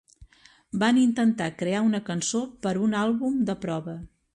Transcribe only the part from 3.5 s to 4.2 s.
de prova.